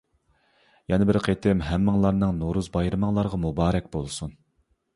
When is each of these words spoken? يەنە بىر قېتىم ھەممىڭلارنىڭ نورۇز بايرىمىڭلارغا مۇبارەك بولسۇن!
يەنە 0.93 1.07
بىر 1.09 1.19
قېتىم 1.27 1.61
ھەممىڭلارنىڭ 1.67 2.41
نورۇز 2.41 2.71
بايرىمىڭلارغا 2.77 3.41
مۇبارەك 3.47 3.95
بولسۇن! 3.97 4.35